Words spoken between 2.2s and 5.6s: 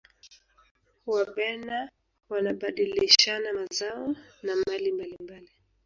wanabadilishana mazao na mali mbalimbali